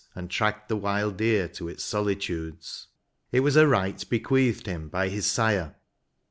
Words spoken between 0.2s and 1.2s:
tracked the wild